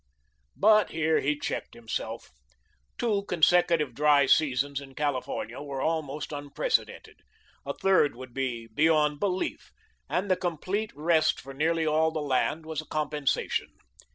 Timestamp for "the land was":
12.09-12.81